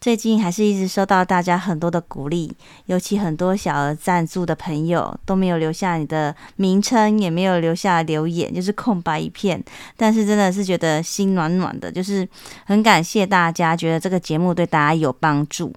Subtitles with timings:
[0.00, 2.52] 最近还是一直收到大家很多的鼓励，
[2.86, 9.62] 尤其很多小额赞助的朋友都没有留下你的名称，也没有留下留言，就是空白一片。
[9.96, 12.26] 但是真的是觉得心暖暖的，就是
[12.64, 15.72] 很感谢大家，觉得这个节目对大家有帮助。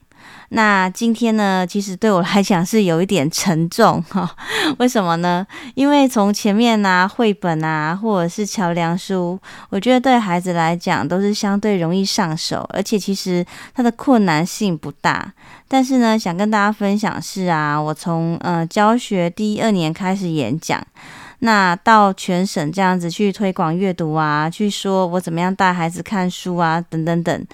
[0.49, 4.29] 那今天呢，其实对我来讲是有一点沉重 哈。
[4.79, 5.47] 为什么呢？
[5.75, 9.39] 因为从前面啊，绘本啊，或者是桥梁书，
[9.69, 15.31] 我觉得对孩子来讲都是相对容易上手，而且其实它的困难性不大。
[15.67, 20.85] 但是呢，想跟大家分享是啊，我从呃教学第一二年开始演讲。
[21.43, 27.47] 那到全省这样子去推广阅读啊，去说我怎么样带孩子看书啊，等等等。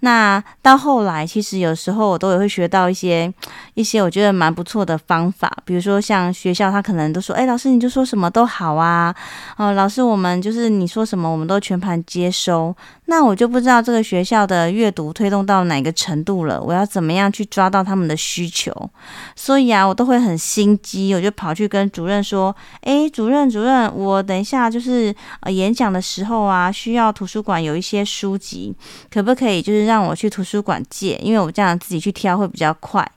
[0.00, 3.32] 那到后来，其实有时候我都也会学到一些
[3.74, 9.14] 一些我觉得蛮不错的方法，比如说像学校他可能都说，哎，老师你就说什么都好啊，
[9.58, 12.74] 哦，老师我们就是你说什么我们都全盘接收。
[13.06, 18.90] 那我就不知道这个学校的阅读推动到哪个程度了，我要怎么样去抓到他们的需求？
[19.36, 23.44] 所以啊，我都会很心机，我就跑去跟主任说，哎，主任。
[23.44, 28.74] 主任，我等一下就是呃演讲的时候啊，需要图书馆有一些书籍，
[29.12, 31.20] 可不可以就是让我去图书馆借？
[31.22, 33.08] 因为我这样自己去挑会比较快。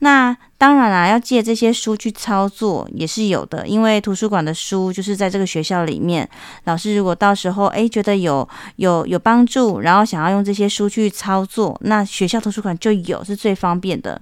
[0.00, 6.28] 那当然啦，要借这些书去操作也是有的，因为图书馆的书就是在这个学校里面，
[6.64, 14.20] 老师如果到时候诶觉得有有有帮助，然后想要用这些书去操作，那学校图书馆就有，是最方便的。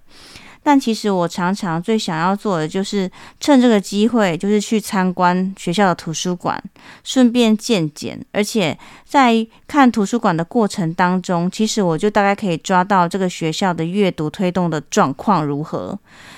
[0.65, 6.61] 但其实我常常最想要做的就是趁这个机会，就是去参观学校的图书馆，
[7.05, 8.19] 顺便见见。
[8.33, 15.97] 而且在看图书馆的过程当中，其实我就大概可以抓到这个学校的阅读推动的状况如何。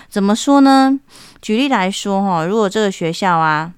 [0.09, 0.98] 怎么说呢？
[1.41, 3.72] 举例来说，哈，如果这个学校啊，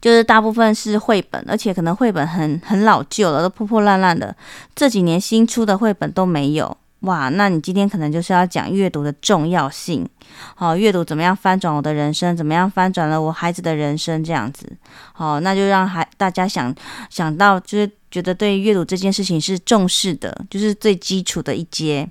[0.00, 4.36] 就是大部分是绘本，而且可能绘本很很老旧了，都破破烂烂的，
[4.74, 6.76] 这几年新出的绘本都没有。
[7.02, 10.08] 哇，那你今天可能就是要讲阅读的重要性，
[10.54, 14.66] 好，阅读怎么样翻转我的人生，怎么样翻转了我孩子的人生这样子，
[15.12, 16.74] 好，那就让孩大家想
[17.10, 22.08] 想到，就是觉得对阅读这件事情是重视的，就是最基础的一阶。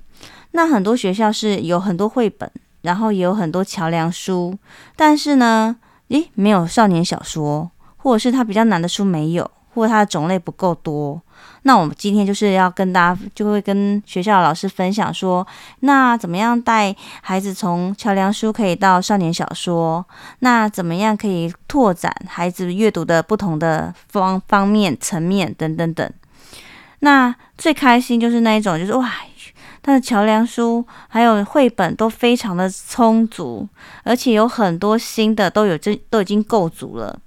[0.51, 4.57] 那很多学校是有很多绘本，然后也有很多桥梁书，
[4.95, 5.77] 但是呢，
[6.09, 9.49] 诶，没有少年小说，或者是它比较难的书没有。
[9.73, 11.21] 或者它的种类不够多，
[11.63, 15.45] 那我们今天就是要跟大家，就会跟学校老师分享说，
[15.81, 20.03] 那怎么样带孩子从桥梁书可以到少年小说？
[20.39, 26.11] 那怎么样可以拓展孩子阅读的不同的方方面、层面等等等？
[26.99, 29.11] 那最开心就是那一种，就是哇，
[29.83, 33.67] 他的桥梁书还有绘本都非常的充足，
[34.03, 37.19] 而且有很多新的都有这都已经够足了。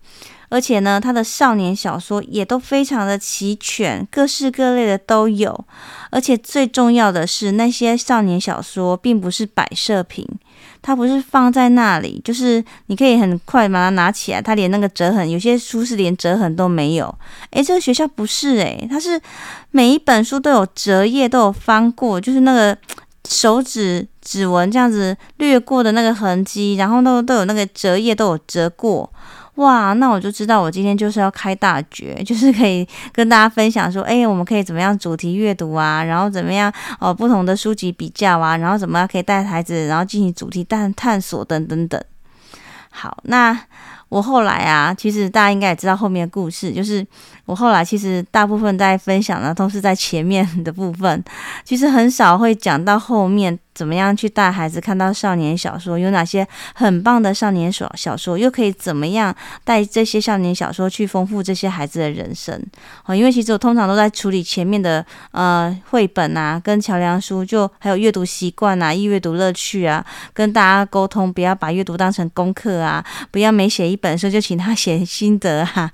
[0.55, 5.65] 而且呢，他的少年小说也都非常的齐全，各式各类的都有。
[6.11, 10.25] 而且最重要的是，那些少年小说并不是摆设品，
[10.81, 17.13] 它不是放在那里，就是你可以很快把它拿起来，它连那个折痕，有些书是连折痕都没有。
[17.51, 19.21] 诶，这个学校不是诶，它是
[19.73, 22.79] 每一本书都有折页，都有翻过，就是那个
[23.29, 29.13] 手指指纹这样子掠过的那个痕迹，然后都都有那个折页都有折过。
[29.57, 42.03] 哇，那我就知道我今天就是要开大绝，就是可以跟大家分享说，哎，我们可以怎么样主题阅读啊，然后怎么样哦，不同的书籍比较啊，然后怎么样可以带孩子，然后进行主题探探索等等等。
[42.91, 43.57] 好，那
[44.09, 47.07] 我后来啊，其实大家应该也知道后面的故事，就是
[47.45, 51.23] 我后来其实大部分在分享的都是在前面的部分，
[51.65, 53.59] 其实很少会讲到后面。
[53.75, 55.99] 怎么样去带孩子看到少年小说？
[55.99, 58.39] 有哪些很棒的少年小小说？
[58.39, 59.35] 又可以怎么样
[59.65, 62.61] 带这些少年小说去丰富这些孩子的人生？
[63.07, 75.91] 哦，因为其实我通常都在处理前面的呃绘本啊，跟桥梁书，就还有阅读习惯啊、易阅读乐趣啊，跟大家沟通，不要把阅读当成功课啊，不要每写一本书就请他写心得啊，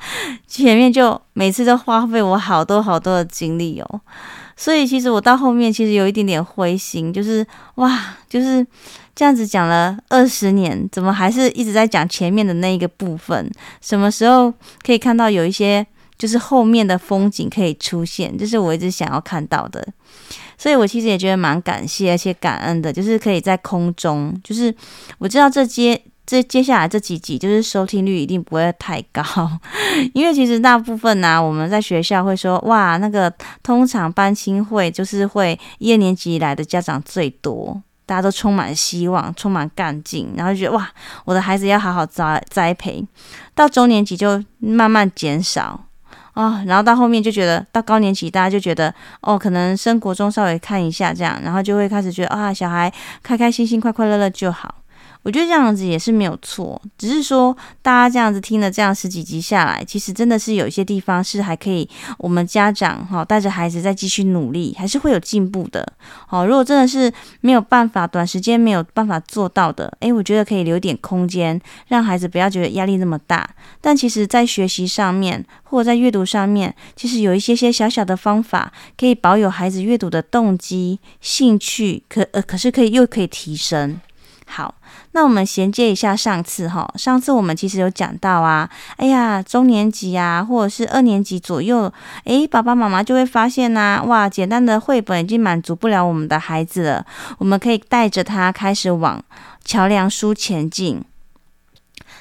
[0.47, 4.01] 前面就每次都花费我好多好多的精力哦。
[4.61, 7.45] 所以其实我到后面其实有一点点灰心，就是
[7.77, 8.65] 哇，就是
[9.15, 13.51] 这样子讲了二十年，怎么还是一直在讲前面的那一个部分？
[13.81, 14.53] 什么时候
[14.83, 15.87] 可以看到有一些
[16.19, 19.83] 就是后面的风景可以出现，这是我一直想要看到的。
[20.59, 24.75] 所以我其实也觉得蛮感谢而且感恩的，就是可以在空中，就是
[25.17, 25.99] 我知道这些
[26.31, 29.25] 这接下来这几集就是收听率一定不会太高，
[30.15, 33.29] 因为其实大部分呢、啊，我们在学校会说哇，那个
[33.65, 37.83] 通常班亲会就是会一二年级来的家长最多。
[38.07, 40.89] 大家都充满希望，充满干劲，然后就觉得哇，
[41.25, 43.05] 我的孩子要好好栽栽培。
[43.53, 45.85] 到中年级就慢慢减少
[46.35, 54.77] 啊、然后到后面就觉得到高年级，大家就觉得哦，可能升国中稍微看一下这样，然后就会开始觉得啊，小孩开开心心、快快乐乐就好。
[55.23, 61.89] 我觉得这样子也是没有错，只是说大家这样子听了这样十几集下来，其实真的是有一些地方是还可以，
[62.19, 65.87] 我们家长哈带着孩子再继续努力，还是会有进步的。
[66.27, 67.13] 好，如果真的是
[67.43, 73.49] 没有办法，短时间没有办法做到的，诶，我觉得可以留点空间，让孩子不要觉得压力那么大。
[73.81, 84.01] 但其实，在学习上面或者在阅读上面，其实有一些些小小的方法，可以保有孩子阅读的动机、兴趣，可呃可是可以又可以提升。
[84.51, 84.75] 好。
[85.13, 91.93] 那我们衔接一下上次哈，上次我们其实有讲到啊，哎呀，中年级啊，或者是二年级左右，
[92.25, 97.07] 诶，爸爸妈妈就会发现呐、哇，简单的绘本已经满足不了我们的孩子了，
[97.39, 99.23] 我们可以带着他开始往
[99.65, 101.03] 桥梁书前进。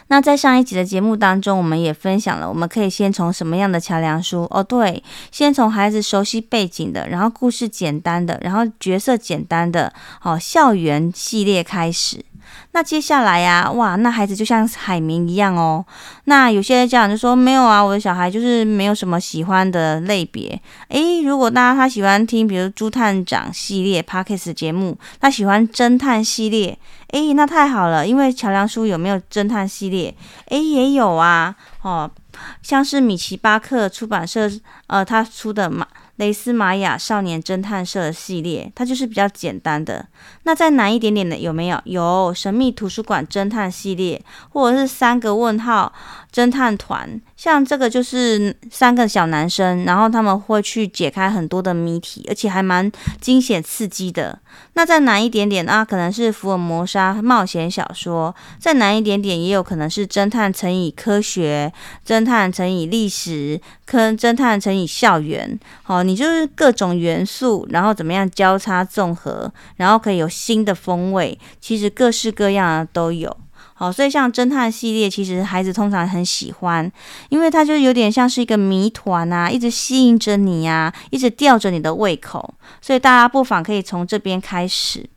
[0.10, 4.46] 那在上一集的节目当中，我们也分享了，我们可以先从什么样的桥梁书？
[4.50, 12.26] 哦，对，先从孩子熟悉背景的，然后故事简单的，然后角色简单的，哦，校园系列开始。
[12.72, 15.84] 那接下来呀、哇，那孩子就像海绵一样哦。
[16.26, 20.62] 那有些家长就说没有啊，我的小孩就是没有什么喜欢的类别。
[20.90, 26.78] 诶，如果大家他喜欢听，比如朱探长系列 Podcast 节目，他喜欢侦探系列，
[27.08, 30.16] 诶，那太好了，因为桥梁书有没有侦探系列？
[30.50, 32.10] 诶，也有啊，哦，
[32.62, 34.50] 像是米奇巴克出版社
[34.86, 35.88] 呃他出的嘛。
[36.20, 40.06] 蕾丝玛雅少年侦探社系列，它就是比较简单的。
[40.44, 41.82] 那再难一点点的有没有？
[41.86, 45.94] 有神秘图书馆侦探系列，或者是三个问号
[46.30, 47.22] 侦探团。
[47.40, 52.92] 像这个就是三个小男生，然后他们会去解开很多的谜题，而且还蛮
[53.22, 54.38] 惊险刺激的。
[54.74, 58.36] 那再难一点点啊，可能是福尔摩沙冒险小说。
[58.60, 61.72] 再难一点点，也有可能是侦探乘以科学，
[62.06, 65.58] 侦探乘以历史，科侦探乘以校园。
[65.84, 71.40] 好，你就是各种元素，然后怎么样交叉综合，然后可以有新的风味。
[71.62, 73.34] 其实各式各样的都有。
[73.80, 76.92] 好，所以像侦探系列，其实孩子通常很喜欢，
[77.30, 85.10] 因为它就有点像是一个谜团啊，一直吸引着你呀，一直吊着你的胃口，所以大家不妨可以从这边开始。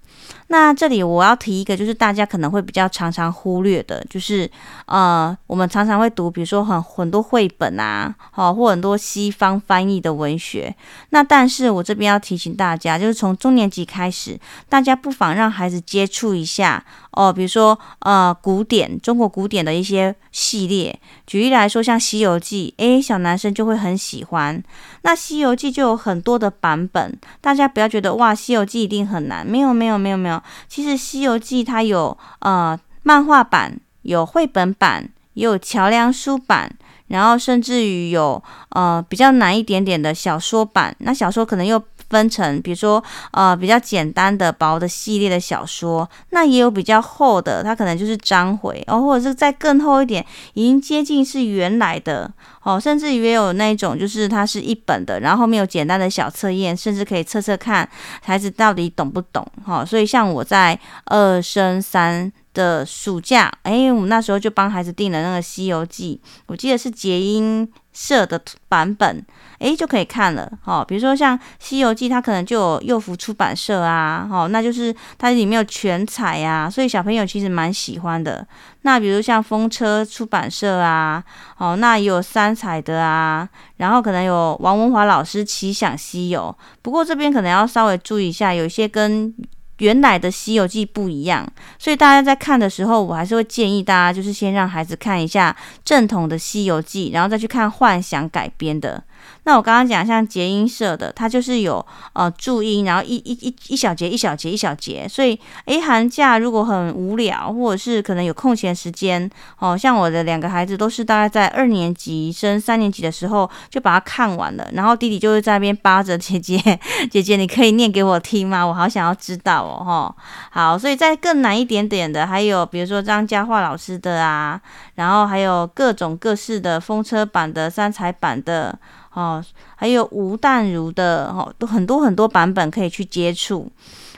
[0.52, 4.48] 那这里我要提一个，就是大家可能会比较常常忽略的，就是
[4.84, 10.76] 呃，我们常常会读，比如说很很多绘本啊，好，或很多西方翻译的文学。
[11.08, 14.38] 那但是我这边要提醒大家，就是从中年级开始，
[14.68, 21.00] 大家不妨让孩子接触一下哦，比如说呃，古典中国古典的一些系列。
[21.26, 24.62] 举例来说，像《西游记》，诶，小男生就会很喜欢。
[25.00, 29.46] 那《西游记》就有很多的版本，大家不要觉得哇，《西游记》一定很难。
[29.46, 30.41] 没有，没有，没有，没有。
[30.68, 36.70] 其实《西游记》它有呃漫画版，有绘本版，也有桥梁书版，
[37.08, 40.94] 然后甚至于有呃比较难一点点的小说版。
[40.98, 41.78] 那小说可能又
[42.12, 52.30] 分成，比如说呃比较简单的薄的系列的小说，那也有比较厚的，它可能就是章回哦，或者是再更厚一点，已经接近是原来的
[52.62, 57.88] 哦，甚至于也有那种就是它是一本的，然后后面有简单的小测验，甚至可以测测看
[58.22, 59.86] 孩子到底懂不懂哈、哦。
[59.86, 69.24] 所以像我在二升三的暑假，哎，我们那时候就帮孩子订了那个《西游记》，我记得是结音社的版本。
[69.58, 78.44] 诶，就可以看了，哦，比如说像《西游记》，它可能就有幼福出版社啊，哦，那就是它里面有全彩呀，所以小朋友其实蛮喜欢的。
[78.80, 81.22] 那比如像风车出版社啊，
[81.58, 89.32] 哦，那也有三彩的啊，然后可能有王文华老师《奇想西游》，不过这边可能要稍微注意一下，有一些跟
[89.78, 91.46] 原来的《西游记》不一样，
[91.78, 99.02] 所以大家在看的时候，我还是会建议大家，就是先让孩子看一下正统的《西游记》，然后再去看幻想改编的。
[99.44, 116.58] 那我刚刚讲像结音社的，它就是有呃注音，然后一一一一小节一小节一小节，所以诶，寒假如果很无聊，或者是可能有空闲时间，哦，像我的两个孩子都是大概在二年级升三年级的时候就把它看完了，然后弟弟就会在那边扒着姐姐，
[117.10, 118.64] 姐姐你可以念给我听吗？
[118.64, 120.16] 我好想要知道哦，哈，
[120.50, 124.60] 好，所以再更难一点点的，还有比如说张家化老师的啊，
[124.94, 128.78] 然后还有各种各式的风车版的、三彩版的。
[129.14, 129.44] 哦，
[129.76, 133.70] 还有吴淡如的哦，都很多很多版本可以去接触。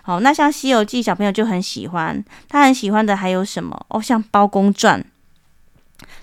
[0.03, 3.87] 好，那像《西游记》，小朋友就很喜欢，他很喜欢的还有什么？
[3.89, 5.01] 哦，像《包公传》。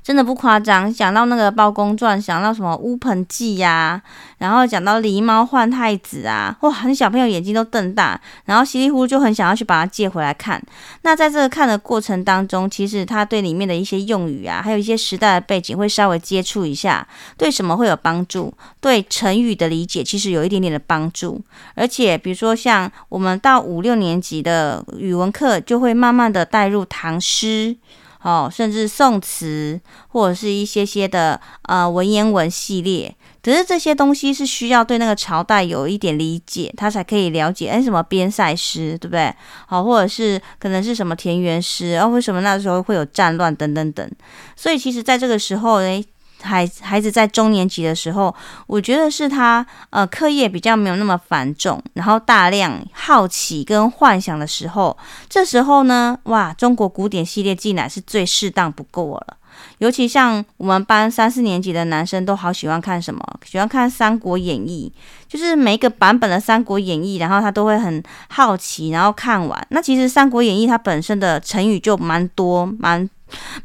[0.03, 4.01] 真的不夸张，讲到那个《包公传》，想到什么乌盆记呀，
[4.39, 10.59] 然后讲到狸猫换太子啊，哇，你小朋友眼睛都瞪大，然后稀里糊涂就很想要去把它借回来看。
[11.03, 18.51] 那在这个看的过程当中，其实他对里面的一些用语啊，还有一些时代的背景会稍微接触一下，对什么会有帮助？
[18.79, 21.39] 对成语的理解其实有一点点的帮助。
[21.75, 27.77] 而且比如说像我们到五六年级的语文课，就会慢慢的带入唐诗。
[28.21, 39.33] 哦，甚至宋词或者是一些些的呃文言文系列，只是这些东西是需要对那个朝代有一点理解，他才可以了解，哎，什么边塞诗，对不对？
[39.65, 44.11] 好，或者是可能是什么田园诗，啊为什么那时候会有战乱等等等，
[44.55, 46.05] 所以其实在这个时候，诶。
[46.41, 48.33] 孩孩子在中年级的时候，
[48.67, 54.97] 我觉得是他呃课业比较没有那么繁重，然后大量好奇跟幻想的时候，
[55.29, 59.37] 这时候呢，哇，中国古典系列进来是最适当不过了。
[59.79, 64.91] 尤其像我们班三四年级的男生都好喜欢看什么，喜欢看《三国演义》，
[65.31, 69.67] 就是每一个版本的《三国演义》，然后他都会很好奇，然后看完。
[69.69, 73.07] 那其实《三国演义》它本身的成语就蛮多，蛮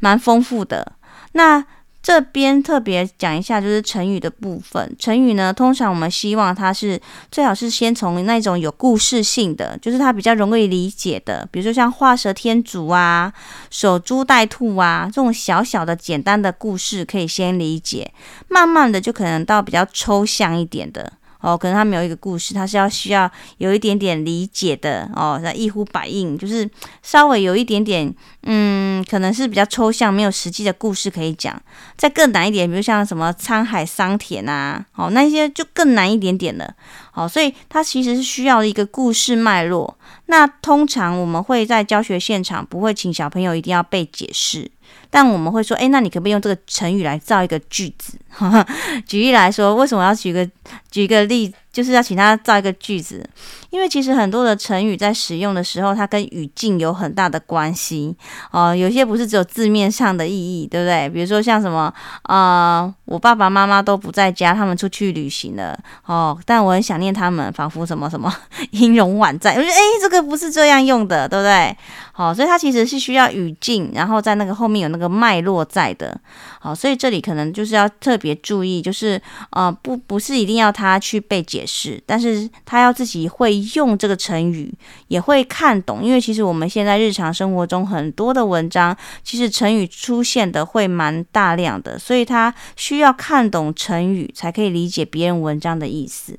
[0.01, 0.91] 蛮丰富的。
[1.31, 1.63] 那
[2.07, 4.95] 这边特别讲一下，就是成语的部分。
[4.97, 6.97] 成语呢，通常我们希望它是
[7.29, 13.33] 最好是先从那种有故事性的，就是它比较容易理解的，比如说像画蛇添足啊、
[13.69, 18.09] 守株待兔啊这种小小的简单的故事，可以先理解。
[18.47, 21.11] 慢慢的就可能到比较抽象一点的。
[21.41, 26.69] 哦，可能他没有一个故事，他是要需要有一点点理解的哦，那一呼百应，就是
[27.03, 28.13] 稍微有一点点，
[28.43, 31.61] 嗯，可能是比较抽象，没有实际的故事可以讲。
[31.95, 36.73] 再更难一点，比如像什么沧海桑田啊，哦，那些就更难一点点了。
[37.13, 39.96] 哦，所以他其实是需要一个故事脉络。
[40.27, 44.69] 那通常我们会在教学现场不会请小朋友一定要背解释。
[45.09, 48.17] 但我们会说，诶，那你可不可以用这个成语来造一个句子？
[49.07, 50.49] 举例来说，为什么要举个
[50.91, 51.55] 举个例子？
[51.77, 53.23] 就是要请他造一个句子，
[53.69, 58.15] 因为其实很多的成语在使用的时候，它跟语境有很大的关系
[58.49, 58.75] 哦。
[58.75, 61.07] 有些不是只有字面上的意义，对不对？
[61.07, 61.93] 比如说像什么
[62.23, 68.35] 啊、呃，我爸爸妈妈都不在家，他们出去旅行了哦，但我很想念他们，仿佛什么什么
[68.71, 69.51] 音容宛在。
[69.51, 71.77] 我觉得诶，这个不是这样用的，对不对？
[72.17, 76.19] 好、所以它其实是需要语境，然后在那个后面有那个脉络在的。
[76.59, 79.21] 好，所以这里可能就是要特别注意，就是
[79.51, 84.73] 呃，不不是一定要他去背解释，但是他要自己会用这个成语，
[85.09, 96.35] 也会看懂，因为其实我们现在日常生活中很多的文章，其实成语出现的会蛮大量的，所以他需要看懂成语，才可以理解别人文章的意思。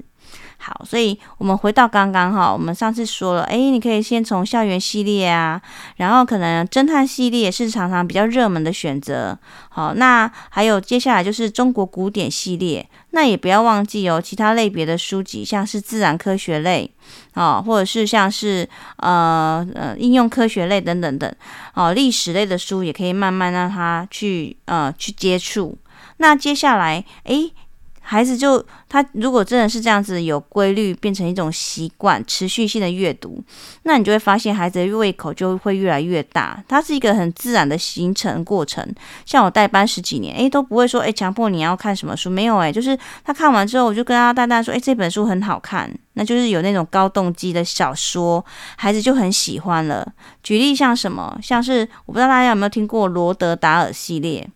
[0.60, 5.62] 好，所以我们回到刚刚哈，我们上次说了，诶，你可以先从校园系列啊，
[5.96, 9.38] 然后可能侦探系列是常常比较热门的选择。
[9.68, 16.90] 好，那还有接下来就是中国古典系列，那也不要忘记哦，其他类别的书籍，像是自然科学类，
[17.34, 21.32] 哦，或者是像是呃呃应用科学类等等等，
[21.74, 25.78] 哦，历史类的书也可以慢慢让他去呃去接触。
[26.16, 27.52] 那接下来，诶。
[28.10, 33.38] 孩子就他如果真的是这样子有规律，变成一种习惯，持续性的阅读，
[33.82, 36.64] 那你就会发现孩子的胃口就会越来越大。
[36.66, 38.82] 它是一个很自然的形成过程。
[39.26, 48.42] 像我带班十几年，诶，都不会说诶，强迫你要看什么书，没有诶，就是他看完之后，我就跟他淡淡说，诶，这本书很好看，那就是有那种高动机的小说，
[48.76, 50.10] 孩子就很喜欢了。
[50.42, 54.48] 举例像什么，像是我不知道大家有没有听过罗德达尔系列。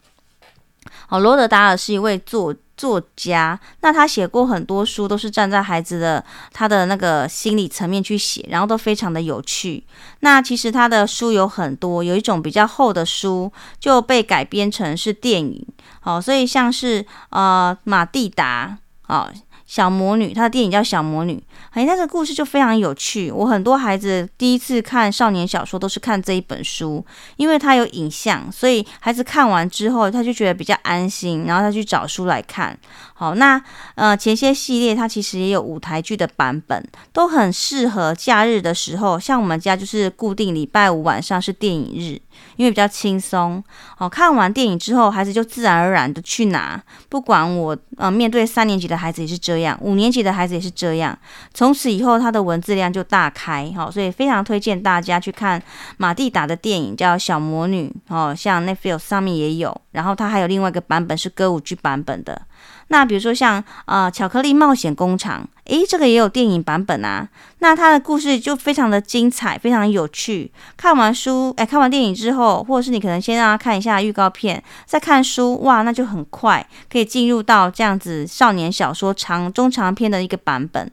[1.06, 9.85] 好，罗德达尔是一位作作家，那他写过很多书，都是站在孩子的他的那个心理层面去写，然后都非常的有趣。
[10.19, 15.65] 那其实他的书有很多，有一种比较厚的书就被改编成是电影。
[16.01, 19.31] 好，所以像是呃马蒂达，好。
[19.73, 21.33] 小魔女，她的电影叫《小魔女》，
[21.71, 23.33] 哎，那个故事就非常有趣。
[23.33, 27.02] 我很多孩子第一次看少年小说都是看这一本书，
[27.37, 32.79] 因为它有影像，所以孩子看完之后他就觉得比较安心，然后他去找书来看。
[33.14, 33.59] 好，那
[33.95, 39.19] 呃前些系列它其实也有舞台剧的版本，都很适合假日的时候。
[39.19, 42.21] 像我们家就是固定礼拜五晚上是电影日，
[42.56, 43.62] 因为比较轻松。
[43.97, 51.16] 好，看完电影之后，孩子就自然而然的去拿，不管我呃面对三年级的孩子也是这样，五年级的孩子也是这样。
[51.54, 53.73] 从此以后，他的文字量就大开。
[53.76, 55.62] 好，所以非常推荐大家去看
[55.97, 57.94] 马蒂达的电影，叫《小魔女》。
[58.14, 62.42] 哦，像 Netflix 上面也有，然后它还有另外一个版本是歌舞剧版本的。
[62.88, 67.28] 那比如说像呃巧克力冒险工厂，诶，这个也有电影版本啊。
[67.61, 70.50] 那它的故事就非常的精彩，非常有趣。
[70.76, 80.90] 看完书，诶，看完电影之后，或者是你可能先让他看一下预告片，再看书，哇，那就很快可以进入到这样子少年小说长中长篇的一个版本。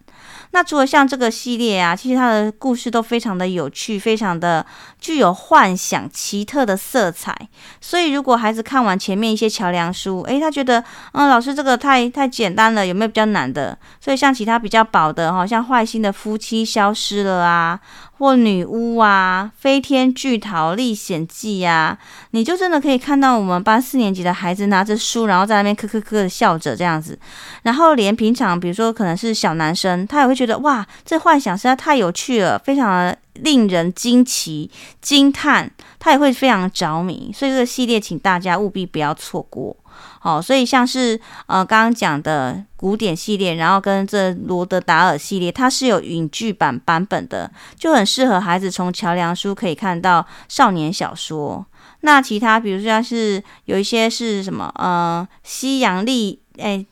[0.51, 4.65] 那除了像这个系列啊，其实它的故事都非常的有趣，非常的
[4.99, 7.35] 具有幻想、奇特的色彩。
[7.81, 13.77] 所以如果孩子看完前面一些桥梁书，诶，他觉得，嗯，老师这个太太简单了，有没有比较难的？
[13.99, 17.79] 所以像其他比较薄的哈，像坏心的夫妻消失了啊。
[18.19, 21.97] 或女巫啊，飞天巨桃历险记呀，
[22.31, 27.17] 你就真的可以看到我们班四年级的孩子拿着书，然后在那边咯咯咯的笑着这样子。
[27.63, 34.69] 然后连平常，比如说可能是小男生，他也会觉得哇，这幻想实在太有趣了，非常的令人惊奇、
[35.01, 37.31] 惊叹，他也会非常着迷。
[37.33, 39.75] 所以这个系列，请大家务必不要错过。
[40.21, 51.65] 好，所以像是呃刚刚讲的古典系列，然后跟这罗德达尔系列，它是有影剧版版本的，就很适合孩子从桥梁书可以看到少年小说。
[52.01, 56.85] 那其他比如说像是有一些是什么呃西洋历诶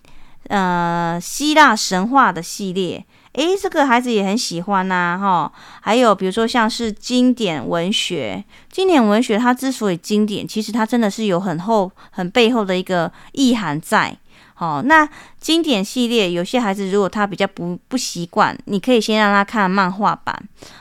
[0.48, 3.06] 呃希腊神话的系列。
[3.38, 5.51] 诶，这个孩子也很喜欢呐，哈。
[5.82, 14.17] 还有比如说像是经典文学，经典文学它之所以经典，其实它真的是有很厚、很背后的一个意涵在。
[14.56, 15.08] 好，那
[15.39, 20.36] 经典系列有些孩子如果他比较不不习惯，你可以先让他看漫画版。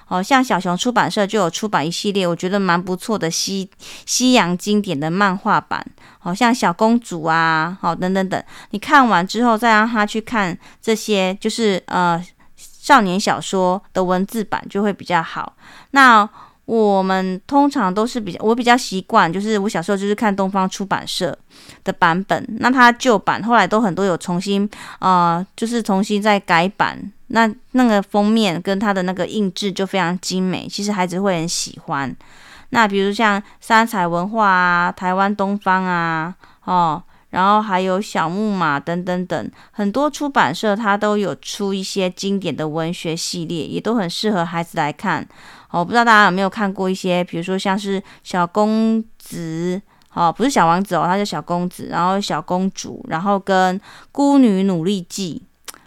[0.06, 3.68] 好，像小熊出版社就有出版一系列，我觉得蛮不错的西
[4.06, 5.84] 西洋经典的漫画版。
[6.18, 12.24] 好像小公主啊，好等等等，你看完之后再让他去看这些，就是呃。
[12.86, 15.54] 少年小说的文字版就会比较好。
[15.90, 16.28] 那
[16.66, 21.36] 我们通常都是比较，我比较习惯，就是我小时候就是看东方出版社
[21.82, 22.46] 的版本。
[22.60, 27.12] 那它旧版后来都很多有重新，呃，就是重新再改版。
[27.26, 32.14] 那那个封面跟它的那个印制就非常精美，其实孩子会很喜欢。
[32.70, 36.32] 那比如像三彩文化啊、台湾东方啊，
[36.62, 37.02] 哦。
[37.30, 45.26] 然后还有小木马等等等，很多出版社它都有出一些经典的文学系列，也都很适合孩子来看。
[45.70, 49.80] 哦，不知道大家有没有看过一些，比如说像是小公子，
[50.14, 53.78] 哦，不是小王子哦，他是小公子，然后小公主，然后跟
[54.12, 55.42] 孤女努力记。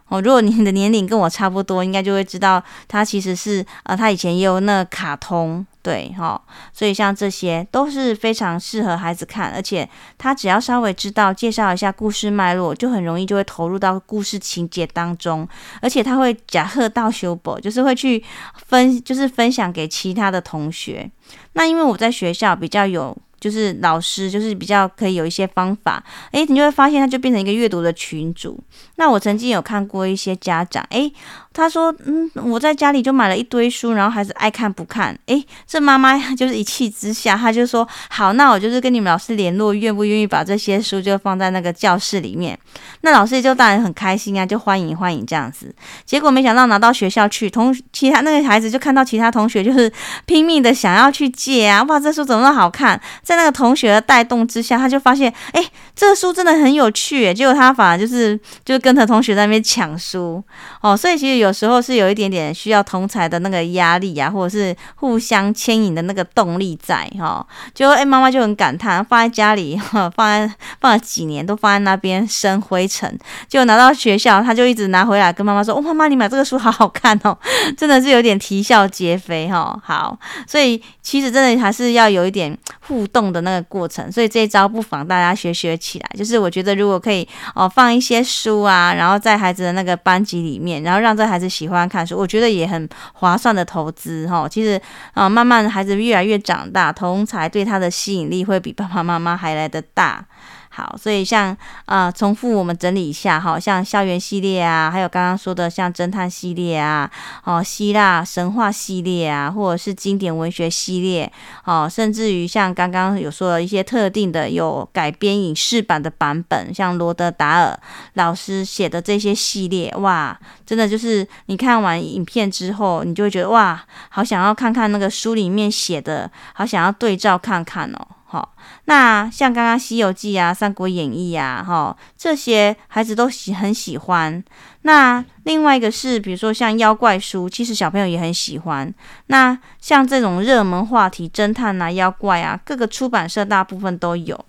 [0.10, 6.42] 哦，如果你的年龄跟我差不多，应该就会知道，他其实是呃，他以前也有那个卡通，对哈、哦，
[6.74, 15.48] 所以像这些都是非常适合孩子看，而且他只要稍微知道介绍一下故事脉络，就很容易就会投入到故事情节当中，
[15.82, 18.24] 而且他会假贺到修补，就是会去
[18.68, 21.10] 分，就是分享给其他的同学。
[21.54, 23.16] 那因为我在学校比较有。
[23.40, 28.60] 就是老师，就是比较可以有一些方法，诶，你就会发现他就变成一个阅读的群主。
[28.96, 31.12] 那我曾经有看过一些家长，诶，
[31.60, 42.58] 他说，嗯，我在家里就买了一堆书，然后孩子爱看不看，诶，这妈妈就是一气之下，他就说，好，那我就是跟你们老师联络，愿不愿意把这些书就放在那个教室里面？
[43.02, 45.76] 那老师就当然很开心啊，就欢迎欢迎这样子。
[46.06, 49.92] 结果没想到拿到学校去，同其他那个孩子就看到其他同学就是
[50.26, 53.00] 拼命的想要去借啊，哇，这书怎么那么好看？
[53.22, 55.62] 在那个同学的带动之下，他就发现，哎，
[55.94, 57.34] 这个书真的很有趣。
[57.34, 60.42] 结果他反而就是，就跟着同学在那边抢书
[60.82, 60.96] 哦。
[60.96, 73.18] 所以其实有有时候是有一点点需要同才的那个压力啊，或者是互相牵引的那个动力在哈、就哎，妈妈就很感叹，放在家里， 放在放了几年，都放在那边生灰尘。
[73.50, 77.38] 就拿到学校，他就一直拿回来跟妈妈说：“哦，妈妈，你买这个书好好看哦，
[77.76, 82.58] 真的是有点啼笑皆非哈、哦。”好，所以其实真的还是要有一点
[82.88, 83.10] 互。
[83.12, 86.08] 动的那个过程，所以这一招不妨大家学学起来。
[86.16, 94.50] 就是我觉得，如果可以哦，放一些书啊，然后在孩子的那个班级里面，然后让这孩子喜欢看书，我觉得也很划算的投资哈。
[94.50, 94.82] 其实
[95.14, 100.26] 啊，慢慢孩子越来越长大，同才对他的吸引力会比爸爸妈妈还来的大。
[100.72, 101.56] 好，所以像
[101.86, 107.10] 呃，重复我们整理一下哈，像校园系列啊，还有刚刚说的像侦探系列啊，
[107.44, 111.30] 哦，希腊神话系列啊，或者是经典文学系列，
[111.66, 117.78] 哦，甚至于像刚刚有说的一些特定的有改编影视版的版本，像罗德达尔
[118.14, 128.08] 老师写的这些系列，哇，真的就是你看完影片之后，你就会觉得哇，好想要看看那个书里面写的，好想要对照看看哦。
[128.32, 128.54] 好，
[128.86, 134.44] 那像刚刚《西游记》啊，《三国演义》啊，哈，这些孩子都喜很喜欢。
[134.84, 138.94] 那另外一个是，比如说像妖怪书，其实小朋友也很喜欢。
[139.26, 144.40] 那像这种热门话题，侦探啊、妖怪啊，各个出版社大部分都有。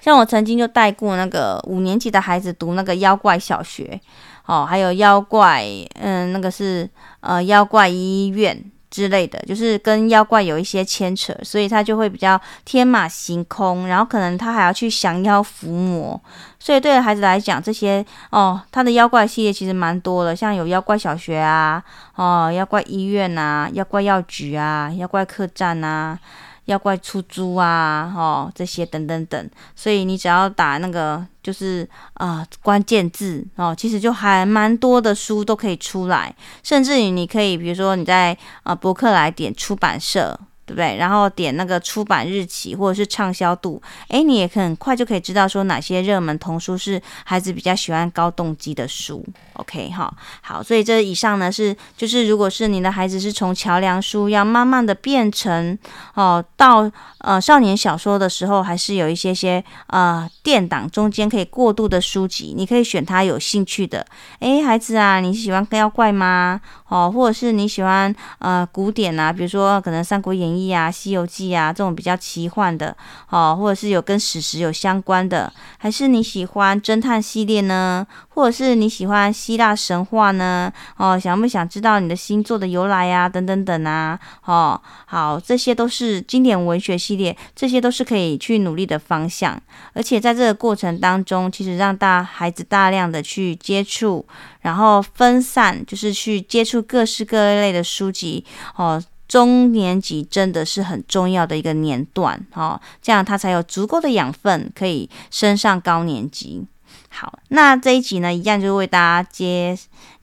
[0.00, 4.00] 像我曾经就带过那个五年级的孩子读那个妖怪小学，
[4.46, 5.64] 哦，还有妖怪，
[6.00, 8.72] 嗯，那个是呃妖怪医院。
[8.96, 16.18] 之类的，就是跟妖怪有一些牵扯，所以他就会比较天马行空，然后可能他还要去降妖伏魔，
[16.58, 21.82] 所以对孩子来讲，这些哦，他的妖怪系列其实蛮多的，像有妖怪小学啊，
[22.14, 26.18] 哦，妖怪医院啊，妖怪药局啊，妖怪客栈啊。
[26.66, 40.38] 要怪出租啊，哦，这些等等等，所以你只要打那个就是啊、关键字哦，其实就还蛮多的书都可以出来，甚至于你可以，比如说你在啊、博客来点出版社。
[40.66, 40.96] 对不对？
[40.96, 49.24] 然后点那个出版日期或者是畅销度，诶，你也很快就可以知道说哪些热门童书是孩子比较喜欢高动机的书。
[49.54, 55.78] OK 哈，好，所以这以上呢是就是如果是你的孩子是从桥梁书要慢慢的变成
[56.14, 64.04] 哦到呃少年小说的时候，还是有一些些呃电档中间可以过渡的书籍，你可以选他有兴趣的。
[64.40, 66.60] 诶，孩子啊，你喜欢妖怪吗？
[66.88, 72.96] 哦，或者是你喜欢呃古典啊，比如说可能《三国演义》啊，《西游记》啊这种比较奇幻的，
[73.30, 78.06] 哦，或者是有跟史实有相关的，还是你喜欢侦探系列呢？
[78.28, 80.72] 或者是你喜欢希腊神话呢？
[80.96, 83.28] 哦，想不想知道你的星座的由来啊？
[83.28, 89.60] 等等等啊，哦，好，这些都是经典文学系列，这些都是可以去努力的方向。
[89.94, 94.26] 而且在这个过程当中，其实让大孩子大量的去接触。
[94.60, 99.00] 然后分散，就是去接触各式各类的书籍哦。
[99.28, 106.64] 中年级真的是很重要的一个年段哦，这样他才有足够的养分可以升上高年级。
[107.10, 109.76] 好，那这一集呢，一样就为大家接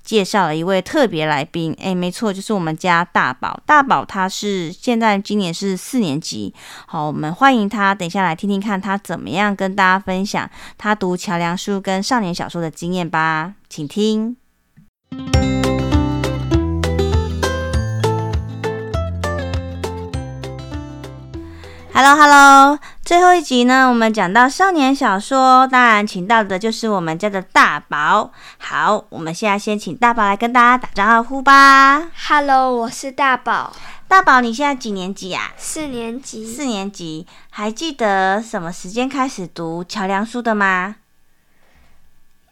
[0.04, 1.74] 介绍了一位特别来宾。
[1.80, 3.60] 诶，没错，就是我们家大宝。
[3.66, 6.54] 大宝他是现在今年是四年级。
[6.86, 13.56] 好，我们欢迎他，等一下来听听看他怎么样跟大家分享他读桥梁书跟少年小说的经验吧。
[13.68, 14.43] 请听。
[21.96, 28.32] Hello，Hello，最后一集呢，我们讲到少年小说，当然请到的就是我们家的大宝。
[28.58, 32.10] 好，我们现在先请大宝来跟大家打招呼吧。
[32.28, 33.72] Hello，我是大宝。
[34.08, 35.54] 大宝，你现在几年级啊？
[35.56, 36.44] 四年级。
[36.52, 40.96] 四年级，还记得什么时间开始读桥梁书的吗？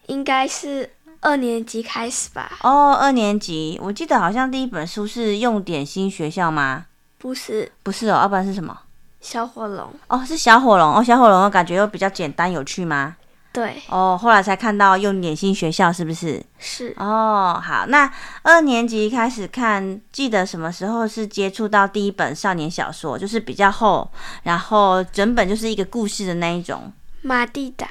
[0.06, 2.58] 应该是二年级开始吧。
[2.60, 6.86] 哦，二年级，我记得好像第一本书是用点心学校吗？
[7.18, 8.78] 不是，不是哦，要不然是什么？
[9.22, 9.88] 小火龙。
[10.08, 13.16] 哦，是小火龙哦，小火龙，我感觉又比较简单有趣吗？
[13.52, 13.80] 对。
[13.88, 16.42] 哦，后来才看到用点心学校是不是？
[16.58, 16.94] 是。
[16.98, 18.10] 哦，好，那
[18.42, 24.10] 二年级开始看，记得什么时候是接触到第一本少年小说，就是比较厚，
[24.42, 26.92] 然后整本就是一个故事的那一种。
[27.22, 27.86] 马蒂达。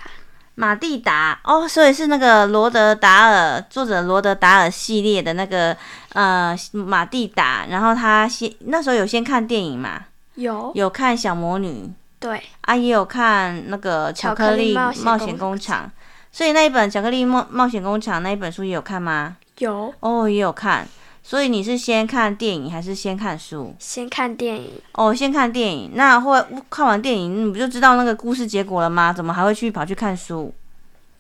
[0.56, 5.76] 马蒂达哦，所以是那个罗德达尔作者罗德达尔系列的那个
[6.13, 10.02] 呃马蒂达，然后他先那时候有先看电影嘛？
[10.36, 15.91] 有有看小魔女，对啊，也有看那个巧克力冒险工厂，
[16.32, 19.38] 所以那一本巧克力冒冒险工厂那一本书也有看吗？
[19.58, 20.88] 有哦，也有看。
[21.24, 23.76] 所以你是先看电影还是先看书？
[23.78, 25.91] 先看电影哦，先看电影。
[25.94, 29.13] 那后来看完电影，你不就知道那个故事结果了吗？
[29.13, 30.52] 怎么还会去跑去看书？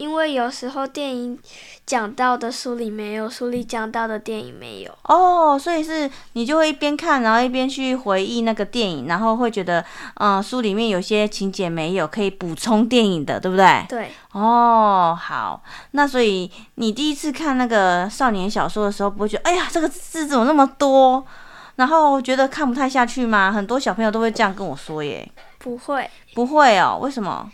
[0.01, 1.37] 因为有时候电影
[1.85, 4.91] 讲到的书里没有，书里讲到的电影没有。
[5.03, 9.85] 哦，所以是你就会一边看，然后一边去回忆那个电影，然后会觉得，
[10.15, 13.85] 嗯，书里面有些情节没有，可以补充电影的，对不对？
[13.87, 14.11] 对。
[14.31, 15.61] 哦，好。
[15.91, 21.23] 那所以你第一次看那个少年小说的时候，不会觉得，哎呀，这个字怎么那么多？
[21.75, 23.51] 然后觉得看不太下去吗？
[23.51, 25.29] 很多小朋友都会这样跟我说耶。
[25.59, 26.09] 不会。
[26.33, 27.47] 不会哦，为什么？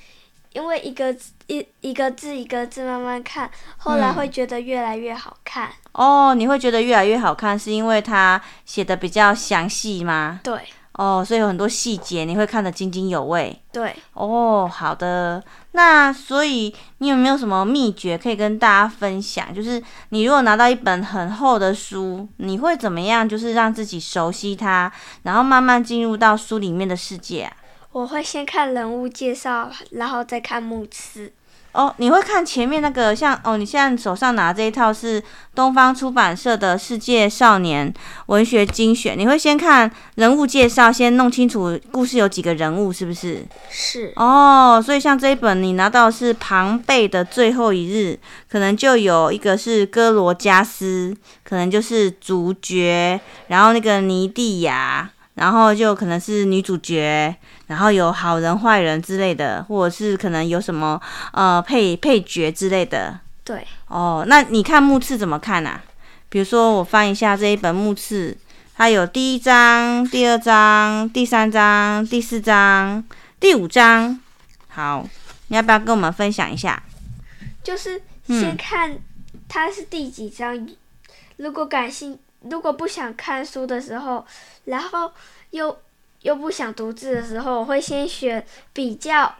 [0.57, 1.15] 因为一个
[1.45, 5.69] 一一个字一个字慢慢看，后来会觉得越来越好看。
[5.69, 6.29] 嗯。
[6.31, 10.39] 哦，你会觉得越来越好看，是因为它写的比较详细吗？
[10.43, 10.59] 对。
[10.93, 13.55] 哦，所以有很多细节你会看得津津有味。
[13.71, 13.95] 对。
[14.13, 15.43] 哦，好的。
[15.73, 19.53] 那所以你有没有什么秘诀可以跟大家分享？
[19.53, 23.29] 就是你如果拿到一本很厚的书，你会怎么样？
[23.29, 24.91] 就是让自己熟悉它，
[25.21, 27.53] 然后慢慢进入到书里面的世界啊？
[27.97, 31.31] 我会先看人物介绍，然后再看目次。
[31.71, 35.21] 哦，你会看前面那个像哦，你现在手上拿这一套是
[35.55, 37.91] 东方出版社的《世界少年
[38.27, 43.43] 文学精选》，你会先看人物介绍，先弄清楚故事有几个人物，是不是？
[43.71, 44.13] 是。
[44.15, 57.33] 哦，所以像这一本你拿到是庞贝的最后一日，可能就有一个是哥罗加斯，可能就是主角，然后那个尼蒂亚，然后就可能是女主角。
[57.67, 61.01] 然后有好人坏人之类的，或者是可能有什么
[61.33, 63.19] 呃配配角之类的。
[63.43, 63.67] 对。
[63.87, 65.81] 哦，那你看木次怎么看啊？
[66.29, 68.37] 比如说我翻一下这一本木次，
[68.75, 73.03] 它有第一章、第二章、第三章、第四章、
[73.37, 74.17] 第五章。
[74.69, 75.05] 好，
[75.47, 76.81] 你要不要跟我们分享一下？
[77.61, 78.97] 就是先看
[79.49, 80.75] 它是第几章，嗯、
[81.35, 82.17] 如果感兴，
[82.49, 84.25] 如果不想看书的时候，
[84.65, 85.11] 然后
[85.51, 85.77] 又。
[86.23, 89.33] 又不想读字的时候，我会先选比较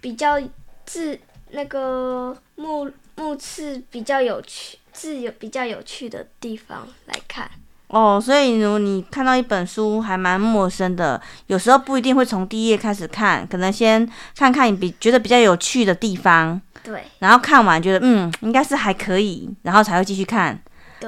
[0.00, 0.40] 比较
[0.86, 1.16] 字
[1.50, 7.48] 那个目目次比较有趣字有比较有趣的地方来看。
[7.88, 16.60] 哦，所以如果你看到一本书还蛮陌生的，有时候不一定会从第一页开始看，可能先看看你比觉得比较有趣的地方。
[16.82, 17.04] 对。
[17.18, 20.60] 然后看完觉得嗯应该是还可以，然后才会继续看。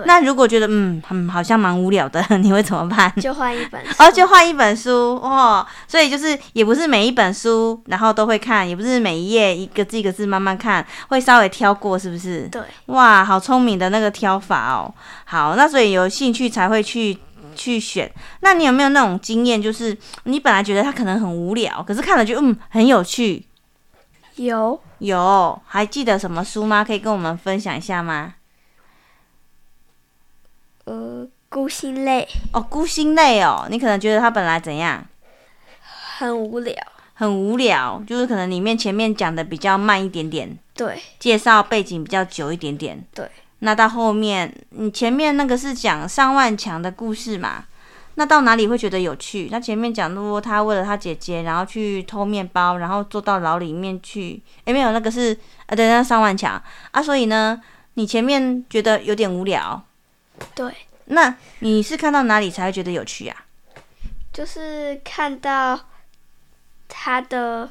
[0.05, 3.13] 那如果觉得嗯嗯好像蛮无聊的， 你会怎么办？
[3.21, 5.67] 就换一本书哦，就换一本书哦。
[5.89, 12.49] 所以就是也不是每一本书然后都会看，也不是每一页一个字一个字慢慢看，会稍微挑过，是不是？
[12.49, 12.61] 对。
[12.87, 14.93] 哇，好聪明的那个挑法哦。
[15.25, 17.17] 好，那所以有兴趣才会去
[17.55, 18.11] 去选。
[18.41, 23.45] 那你有没有那种经验，就是你本来觉得它可能很无聊，可是看了就嗯很有趣？
[24.37, 26.85] 有有，还记得什么书吗？
[26.85, 28.35] 可以跟我们分享一下吗？
[30.87, 35.05] 呃，孤星泪哦，孤星泪哦，你可能觉得他本来怎样？
[36.19, 36.75] 很无聊，
[37.15, 43.29] 很无聊，就是可能里面前面讲的比较慢一点点，对，介绍背景比较久一点点，对。
[43.59, 47.65] 那到后面，你前面那个是讲上万强的故事嘛？
[48.15, 49.49] 那到哪里会觉得有趣？
[49.49, 54.41] 他前面讲说他为了他姐姐，然后去偷面包，然后坐到牢里面去。
[54.67, 57.03] 诶，没有，那个是啊，对，那上万强啊。
[57.03, 57.61] 所以呢，
[57.95, 59.83] 你前面觉得有点无聊。
[60.55, 60.75] 对，
[61.07, 63.37] 那你是看到哪里才会觉得有趣啊？
[64.33, 65.81] 就是看到
[66.89, 67.71] 他的，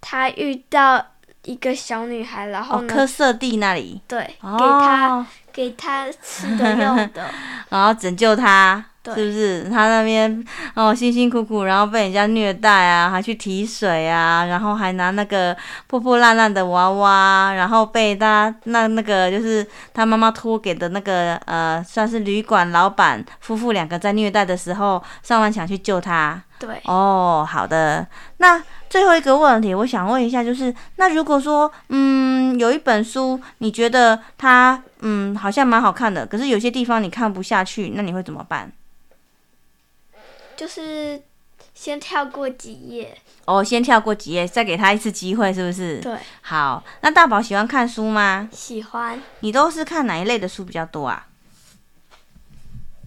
[0.00, 1.04] 他遇到
[1.42, 7.30] 一个小女孩，然后哦，科瑟蒂那里，对，哦、给他给他吃的用的，
[7.68, 8.84] 然后拯救他。
[9.14, 10.44] 对是不是他那边
[10.74, 26.42] 哦辛辛苦苦，然后被人家虐待啊，还去提水啊，然后还拿那个破破烂烂的娃娃，然后被他那那个就是他妈妈托给的那个呃，算是旅馆老板夫妇两个在虐待的时候，上万强去救他。
[26.58, 26.80] 对。
[26.84, 28.06] 哦，好的。
[28.38, 38.72] 那最后一个问题，我想问一下，就是那如果说嗯有一本书，你觉得它嗯好像蛮好看的，可是有些地方你看不下去，那你会怎么办？
[40.58, 41.22] 就是
[41.72, 46.00] 先跳过几页哦，先跳过几页，再给他一次机会，是不是？
[46.00, 46.18] 对。
[46.42, 48.48] 好，那大宝喜欢看书吗？
[48.50, 49.22] 喜欢。
[49.38, 51.28] 你都是看哪一类的书比较多啊？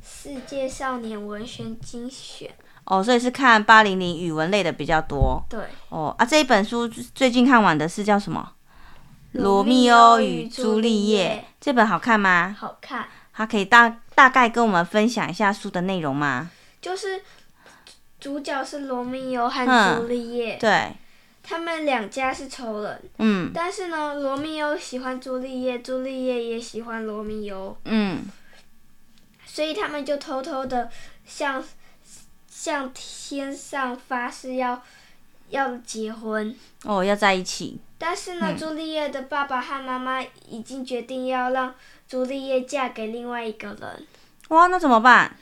[0.02, 2.50] 世界少年文学精选。
[2.86, 5.44] 哦，所以是看八零零语文类的比较多。
[5.50, 5.60] 对。
[5.90, 8.54] 哦啊，这一本书最近看完的是叫什么？
[9.42, 11.44] 《罗密欧与朱丽叶》。
[11.60, 12.56] 这本好看吗？
[12.58, 13.10] 好看。
[13.34, 16.50] 他可以大大概跟我们分享一下书的内容吗？
[16.82, 17.22] 就是。
[18.22, 20.94] 主角是罗密欧和朱丽叶，对，
[21.42, 28.24] 他们两家是仇人，嗯，但是呢，罗密欧喜欢朱丽叶，朱丽叶也喜欢罗密欧，嗯，
[29.44, 30.88] 所以他们就偷偷的
[31.26, 31.64] 向
[32.48, 34.84] 向天上发誓要
[35.50, 37.80] 要结婚，哦，要在一起。
[37.98, 41.74] 但是呢，嗯、朱丽叶的爸爸和妈妈已经决定要让
[42.08, 44.08] 朱丽叶嫁给另外一个人，
[44.50, 45.36] 哇，那怎么办？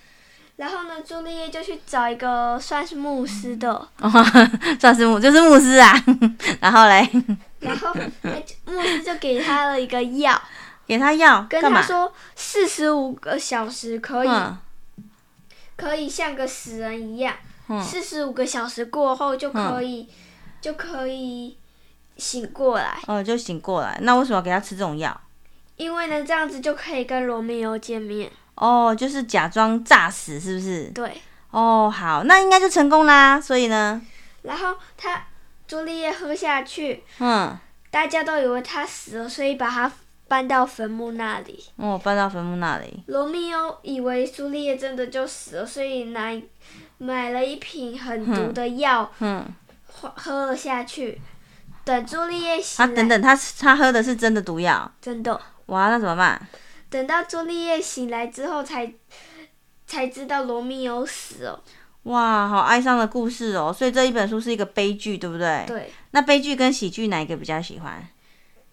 [0.60, 4.12] 然后呢，朱丽叶就去找一个算是牧师的，哦、
[4.78, 5.95] 算是牧就是牧师啊。
[6.60, 7.10] 然后嘞，
[7.62, 7.93] 然后
[8.65, 10.38] 牧师就给他了一个药，
[10.86, 14.30] 给他药，跟他说四十五个小时可以，
[15.78, 17.34] 可以像个死人一样，
[17.82, 20.10] 四十五个小时过后就可以，
[20.60, 21.58] 就可以
[22.17, 23.00] 醒过来。
[23.08, 23.98] 哦，就醒过来。
[24.02, 25.22] 那为什么要给他吃这种药？
[25.78, 28.30] 因为呢，这样子就可以跟罗密欧见面。
[28.60, 30.84] 哦，就是假装诈死，是不是？
[30.93, 31.22] 对。
[31.52, 33.41] 哦，好，那应该就成功啦。
[33.41, 34.00] 所以呢，
[34.43, 35.26] 然后他
[35.67, 37.58] 朱丽叶喝下去，嗯，
[37.89, 39.91] 大家都以为他死了，所以把他
[40.28, 41.65] 搬到坟墓那里。
[41.78, 43.04] 哦，搬到坟墓那里。
[43.08, 46.39] 罗密欧以为朱丽叶真的就死了，所以拿
[47.00, 49.43] 买了一瓶很毒的药，嗯，
[49.91, 51.19] 喝喝了下去。
[51.84, 55.41] 等朱丽叶醒来，啊，等等，他他喝的是真的毒药，真的。
[55.67, 56.39] 哇，那怎么办？
[56.89, 58.93] 等到朱丽叶醒来之后才，才
[59.86, 61.60] 才知道罗密欧死哦。
[62.04, 63.71] 哇，好哀伤的故事哦。
[63.71, 65.63] 所以这一本书是一个悲剧，对不对？
[65.67, 65.91] 对。
[66.12, 68.08] 那悲剧跟喜剧哪一个比较喜欢？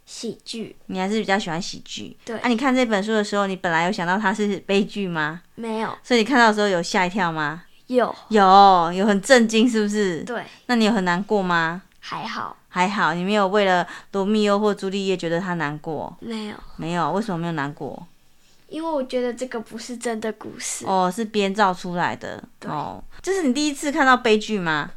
[0.07, 0.77] 喜剧。
[0.87, 2.17] 你还是比较喜欢喜剧。
[2.25, 2.39] 对。
[2.39, 5.43] 啊，你看这本书的时候，你本来有想到它是悲剧吗？
[5.57, 5.99] 没有。
[6.03, 7.65] 所以你看到的时候有吓一跳吗？
[7.89, 8.15] 有。
[8.29, 10.23] 有，有很震惊，是不是？
[10.23, 10.43] 对。
[10.67, 11.83] 那你有很难过吗？
[12.09, 12.57] 还好。
[12.69, 16.17] 还好，你没有为了罗密欧或朱丽叶觉得他难过。
[16.21, 18.07] 没有，没有，为什么没有难过？
[18.69, 20.87] 因为我觉得这个不是真的故事。
[20.87, 22.41] 哦，是编造出来的。
[22.65, 24.93] 哦，这是你第一次看到悲剧吗？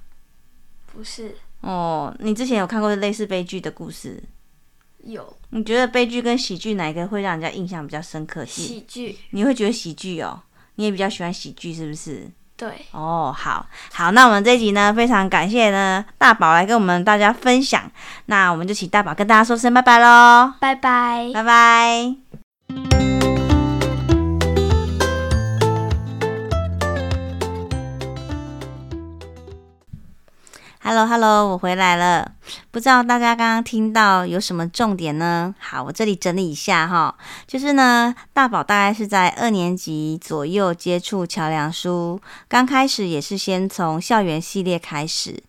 [0.93, 1.35] 不是。
[1.61, 4.21] 哦，你之前有看过类似悲剧的故事？
[5.03, 5.35] 有。
[5.49, 8.45] 你觉得悲剧跟喜剧哪一个会让人家印象比较深刻？
[8.45, 9.17] 喜剧。
[9.31, 10.43] 你会觉得喜剧哦？
[10.75, 12.29] 你也比较喜欢喜剧，是不是？
[12.59, 12.85] 对。
[12.91, 17.89] 哦，好好，那我们这一集呢，非常感谢呢大宝来跟我们大家分享，
[18.25, 22.15] 那我们就请大宝跟大家说声拜拜喽，拜拜，拜拜。
[30.81, 32.31] Hello，Hello，hello, 我回来了。
[32.71, 35.53] 不知道大家刚刚听到有什么重点呢？
[35.59, 37.15] 好，我这里整理一下哈，
[37.47, 45.41] 就是呢，大宝大概是在二年级左右接触桥梁书，刚开始也是先从校园系列开始。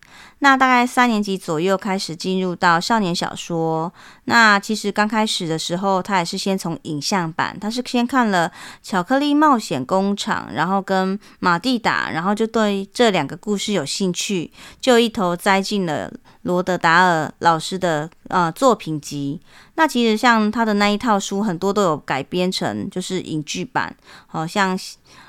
[0.43, 3.93] 那大概三年级左右开始进入到少年小说。
[4.25, 8.49] 那其实刚开始的时候，他也是先从影像版，他是先看了
[8.81, 16.11] 《巧克力冒险工厂》，然后跟马蒂达，然后就对这两个故事有兴趣，就一头栽进了
[16.43, 19.39] 罗德达尔老师的呃作品集。
[19.75, 23.95] 那其实像他的那一套书，很多都有改编成就是影剧版，
[24.27, 24.77] 好像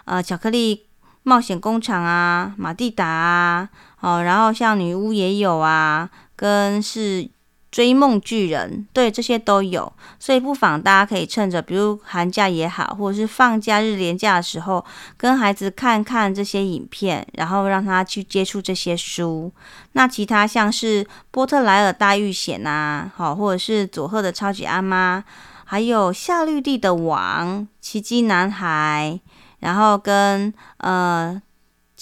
[0.04, 0.86] 呃巧克力
[1.22, 3.68] 冒险工厂啊，马蒂达啊。
[4.00, 7.28] 哦，然后像女巫也有啊，跟是
[7.72, 14.84] 追梦巨人，对，这些都有，所以不妨大家可以趁着，比如寒假也好，或者是放假日连假的时候，
[15.16, 19.50] 跟孩子看看这些影片，然后让他去接触这些书。
[19.92, 25.24] 那其他像是波特莱尔大遇险啊，好，或者是佐贺的超级阿妈，
[25.64, 29.18] 还有夏绿蒂的网、奇迹男孩，
[29.60, 31.40] 然后跟呃。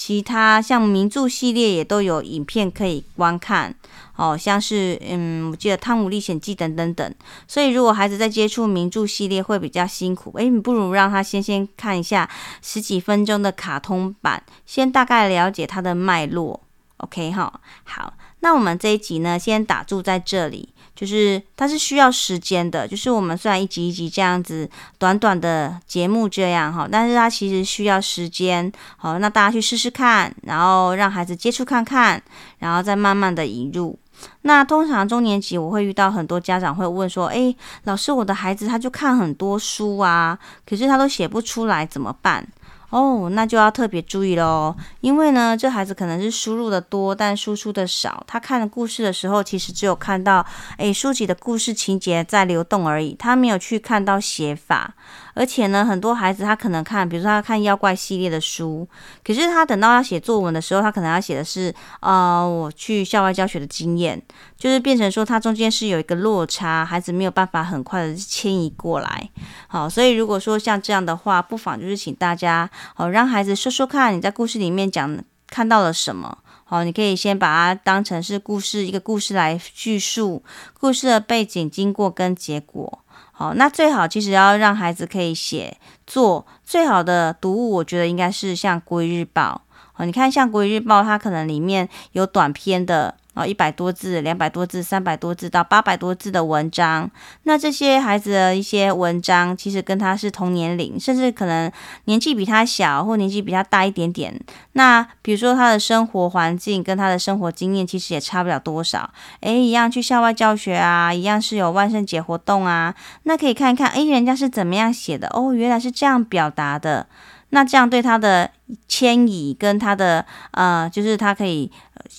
[0.01, 3.75] 其他像名著系列也都有影片可以观看，
[4.17, 7.15] 哦，像是嗯，我记得《汤姆历险记》等等等。
[7.47, 12.27] 所以如果孩子在接触名著系列会比较辛苦，诶，你不如让他先先看一下
[12.63, 16.63] 十几分钟的卡通版，先大概了解它的脉络。
[16.97, 20.71] OK 哈，好，那我们这一集呢，先打住在这里。
[21.01, 28.71] 就是它是需要时间的，就是我们虽然一集一集这样子短短的节目这样哈，但是它其实需要时间。
[28.99, 32.23] 好，那大家去试试看，然后让孩子接触看看，
[32.59, 33.99] 然后再慢慢的引入。
[34.43, 42.47] 那通常中年级我会遇到很多家长会问说，诶，老师，我的孩子他就看很多书啊，可是他都写不出来，怎么办？
[42.91, 48.23] 哦，那就要特别注意喽，因为呢，这孩子可能是输入的多，但输出的少。
[48.27, 50.45] 他看的故事的时候，其实只有看到，
[50.77, 54.95] 诶，书籍的故事情节在流动而已，他没有去看到写法。
[55.35, 58.89] 而且呢，很多孩子他可能看，比如说他看妖怪系列的书，
[59.25, 64.21] 可是他等到要写作文的时候，他可能要写的是，呃，我去校外教学的经验，
[64.57, 69.31] 就是变成说他中间是有一个落差，孩子没有办法很快的迁移过来。
[69.69, 76.39] 好，所以如果说像这样的话，不妨就是请大家，好，让孩子说说看你在故事里面讲看到了什么。
[76.65, 80.45] 好，你可以先把它当成是故事，一个故事来叙述
[80.79, 83.01] 故事的背景、经过跟结果。
[83.41, 89.63] 好，那最好其实要让孩子可以写作，最好的读物，我觉得应该是像《国语日报》。
[90.03, 93.15] 哦，你看像《国语日报》，它可能里面有短篇的。
[93.35, 97.09] 哦，一百多字、两百多字、三百多字到八百多字的文章，
[97.45, 101.71] 那这些孩子的一些文章，其实跟他是同年龄，甚至可能
[102.07, 104.37] 年纪比他小或年纪比他大一点点。
[104.73, 109.09] 那比如说他的生活环境跟他的生活经验，其实也差不了多少。
[109.43, 117.07] 诶，一样去校外教学啊，一样是有万圣节活动啊，那可以看一看，诶，人家是怎么样写的哦，原来是这样表达的。
[117.53, 118.49] 那这样对他的
[118.87, 121.69] 迁移跟他的呃，就是他可以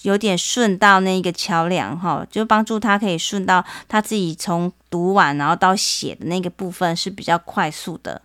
[0.04, 8.22] 有点顺到那个桥梁哈，就帮助他可以顺到他自己从读完然后到写的那个部分是比较快速的。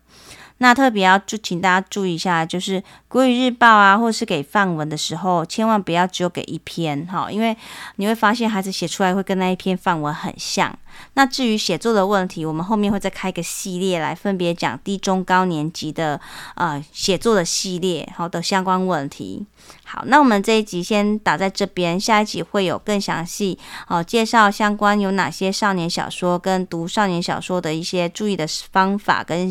[0.59, 7.55] 那特别要注请大家注意一下，就是《国语日报啊，或是给范文的时候，千万不要只有给一篇哈，因为
[7.97, 10.75] 你会发现孩子写出来会跟那一篇范文很像。
[11.15, 16.21] 那至于写作的问题，我们后面会再开一个系列来分别讲低、中、高年级的
[16.55, 19.47] 呃写作的系列，好的相关问题。
[19.85, 29.51] 好，那我们这一集先打在这边，下一集会有更详细哦介绍相关有哪些少年小说跟读少年小说的一些注意的方法跟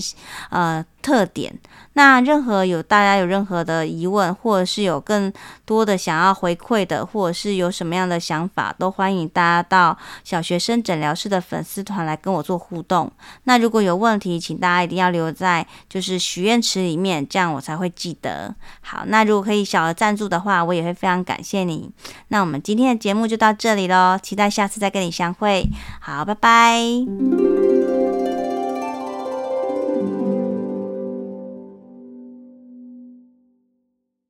[0.50, 1.60] 呃特点。
[1.96, 5.32] 那任何有大家有任何的疑问，或者是有更
[5.66, 13.12] 多的想要回馈的，或者是有什么样的想法，都欢迎大家到小学生诊疗室的粉丝团来跟我做互动。
[13.46, 18.54] 那如果有问题，请大家一定要留在就是许愿池里面，这样我才会记得。
[18.82, 21.90] 好，那如果可以小额赞助的话，我也会非常感谢你。
[22.28, 25.66] 那我们今天的节目就到这里喽，期待下次再跟你相会。
[26.02, 27.85] 好，拜拜。